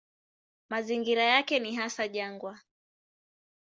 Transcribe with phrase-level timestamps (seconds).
[0.69, 2.59] Mazingira yake ni hasa jangwa.